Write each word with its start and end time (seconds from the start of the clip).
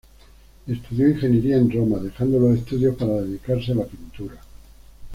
Estudió 0.65 1.07
ingeniería 1.09 1.57
en 1.57 1.69
Roma, 1.69 1.99
dejando 1.99 2.39
los 2.39 2.57
estudios 2.57 2.95
para 2.97 3.21
dedicarse 3.21 3.73
a 3.73 3.75
la 3.75 3.85
pintura. 3.85 4.41